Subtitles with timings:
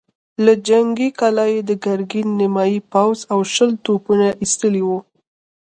[0.45, 5.01] له جنګي کلا يې د ګرګين نيمايي پوځ او شل توپونه ايستلي ول.